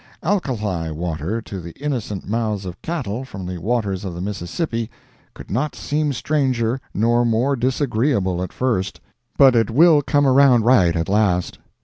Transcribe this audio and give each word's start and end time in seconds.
Alkali 0.23 0.89
water 0.91 1.43
to 1.43 1.61
the 1.61 1.73
innocent 1.73 2.27
mouths 2.27 2.65
of 2.65 2.81
cattle 2.81 3.23
from 3.23 3.45
the 3.45 3.59
waters 3.59 4.03
of 4.03 4.15
the 4.15 4.19
Mississippi 4.21 4.89
could 5.35 5.51
not 5.51 5.75
seem 5.75 6.11
stranger 6.11 6.81
nor 6.91 7.23
more 7.23 7.55
disagreeable 7.55 8.41
at 8.41 8.51
first. 8.51 8.99
But 9.37 9.55
it 9.55 9.69
will 9.69 10.01
come 10.01 10.25
around 10.25 10.63
right 10.65 10.95
at 10.95 11.07
last. 11.07 11.59